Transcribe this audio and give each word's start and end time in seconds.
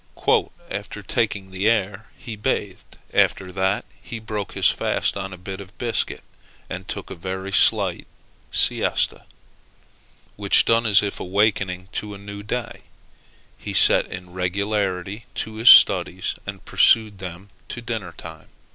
"After 0.71 1.03
taking 1.03 1.51
the 1.51 1.69
air 1.69 2.07
he 2.17 2.35
bathed; 2.35 2.97
after 3.13 3.51
that 3.51 3.85
he 4.01 4.17
broke 4.17 4.53
his 4.53 4.67
fast 4.67 5.15
on 5.15 5.31
a 5.31 5.37
bit 5.37 5.61
of 5.61 5.77
biscuit, 5.77 6.23
and 6.67 6.87
took 6.87 7.11
a 7.11 7.13
very 7.13 7.51
slight 7.51 8.07
siesta: 8.51 9.25
which 10.37 10.65
done, 10.65 10.87
as 10.87 11.03
if 11.03 11.19
awaking 11.19 11.87
to 11.91 12.15
a 12.15 12.17
new 12.17 12.41
day, 12.41 12.81
he 13.59 13.73
set 13.73 14.07
in 14.07 14.31
regularly 14.33 15.25
to 15.35 15.57
his 15.57 15.69
studies, 15.69 16.33
and 16.47 16.65
pursued 16.65 17.19
them 17.19 17.51
to 17.69 17.79
dinner 17.79 18.11
time." 18.13 18.47